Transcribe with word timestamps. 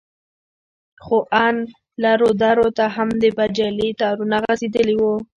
خو 1.03 1.17
ان 1.43 1.55
لرو 2.03 2.29
درو 2.41 2.67
ته 2.77 2.85
هم 2.95 3.09
د 3.21 3.23
بجلي 3.37 3.89
تارونه 4.01 4.37
غځېدلي 4.45 4.95
وو. 4.97 5.15